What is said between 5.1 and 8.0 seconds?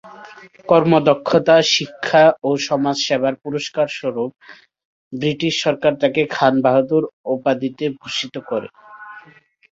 British সরকার তাঁকে ‘খানবাহাদুর’ উপাধিতে